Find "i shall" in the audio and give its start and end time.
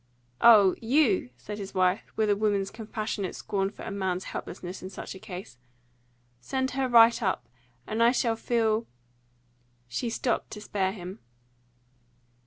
8.01-8.35